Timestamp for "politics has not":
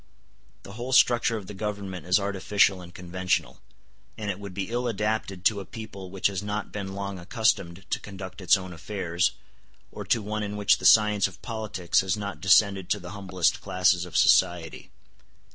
11.43-12.41